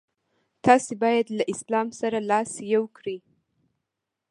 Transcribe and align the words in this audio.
تاسي 0.65 0.93
باید 1.03 1.25
له 1.37 1.43
اسلام 1.53 1.87
سره 1.99 2.17
لاس 2.31 2.51
یو 2.73 2.83
کړئ. 2.97 3.17